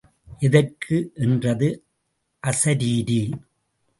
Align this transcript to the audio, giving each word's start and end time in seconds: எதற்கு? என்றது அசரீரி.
எதற்கு? 0.39 1.11
என்றது 1.15 1.69
அசரீரி. 2.43 3.21